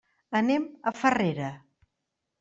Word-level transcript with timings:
Anem 0.37 0.63
a 0.91 0.93
Farrera. 1.01 1.51